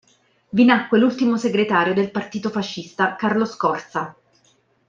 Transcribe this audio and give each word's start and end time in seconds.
Vi 0.49 0.65
nacque 0.65 0.97
l'ultimo 0.97 1.37
segretario 1.37 1.93
del 1.93 2.09
Partito 2.09 2.49
Fascista, 2.49 3.15
Carlo 3.15 3.45
Scorza. 3.45 4.15